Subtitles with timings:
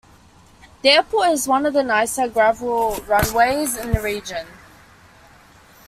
[0.81, 4.47] The airport is one of the nicer gravel runways in the region.